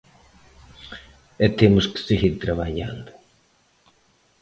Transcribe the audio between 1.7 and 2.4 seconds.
que seguir